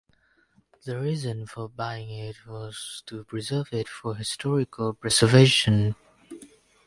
The 0.83 0.99
reason 0.99 1.45
for 1.45 1.69
buying 1.69 2.09
it 2.09 2.47
was 2.47 3.03
to 3.05 3.23
preserve 3.23 3.71
it 3.71 3.87
for 3.87 4.15
historical 4.15 4.95
preservation. 4.95 5.93